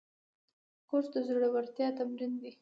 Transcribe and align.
کورس 0.87 1.07
د 1.13 1.15
زړورتیا 1.27 1.87
تمرین 1.99 2.31
دی. 2.41 2.51